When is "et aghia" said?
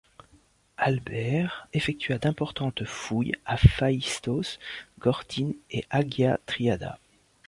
5.69-6.39